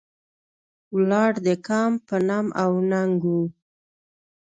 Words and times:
ولاړ 0.95 1.31
د 1.47 1.47
کام 1.67 1.91
په 2.07 2.15
نام 2.27 2.45
او 2.61 2.71
ننګ 2.91 3.19
و. 3.33 3.33